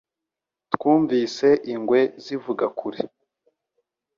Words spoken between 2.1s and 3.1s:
zivuga kure